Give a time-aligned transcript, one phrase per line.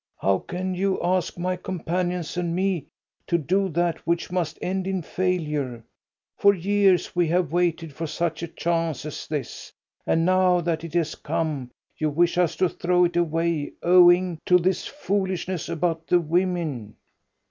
[0.17, 2.87] "How can you ask my companions and me
[3.27, 5.83] to do that which must end in failure?
[6.39, 9.71] For years we have waited for such a chance as this,
[10.07, 11.69] and now that it has come,
[11.99, 16.95] you wish us to throw it away owing to this foolishness about the women."